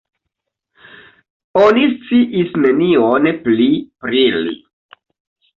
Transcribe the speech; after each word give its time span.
Oni 1.63 1.83
sciis 1.91 2.57
nenion 2.63 3.29
pli 3.45 3.71
pri 4.07 4.27
li. 4.49 4.57